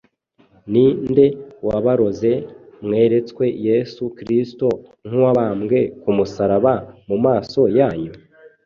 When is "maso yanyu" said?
7.25-8.13